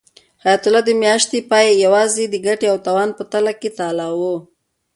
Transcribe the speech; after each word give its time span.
حیات 0.43 0.63
الله 0.67 0.81
د 0.85 0.89
میاشتې 1.03 1.37
پای 1.49 1.65
یوازې 1.85 2.23
د 2.29 2.35
ګټې 2.45 2.67
او 2.71 2.77
تاوان 2.85 3.09
په 3.17 3.23
تله 3.31 3.53
کې 3.61 3.69
تلاوه. 3.77 4.35